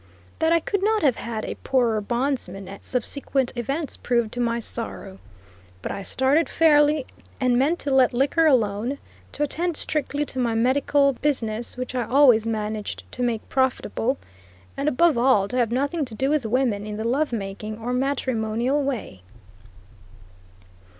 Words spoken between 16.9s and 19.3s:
the love making or matrimonial way.